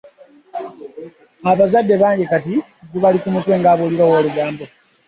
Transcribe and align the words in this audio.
Abazadde 1.51 1.95
bangi 2.01 2.25
kati 2.31 2.53
gubali 2.91 3.17
ku 3.21 3.29
mutwe 3.33 3.53
ng'eyabuulira 3.57 4.03
owoolugambo. 4.05 4.63